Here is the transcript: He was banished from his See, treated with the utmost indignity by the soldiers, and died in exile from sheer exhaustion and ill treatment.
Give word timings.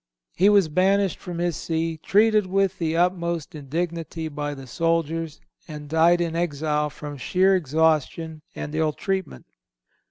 He 0.33 0.49
was 0.49 0.67
banished 0.67 1.19
from 1.19 1.37
his 1.37 1.55
See, 1.55 1.97
treated 1.97 2.47
with 2.47 2.79
the 2.79 2.97
utmost 2.97 3.53
indignity 3.53 4.29
by 4.29 4.55
the 4.55 4.65
soldiers, 4.65 5.39
and 5.67 5.87
died 5.87 6.19
in 6.21 6.35
exile 6.35 6.89
from 6.89 7.17
sheer 7.17 7.55
exhaustion 7.55 8.41
and 8.55 8.73
ill 8.73 8.93
treatment. 8.93 9.45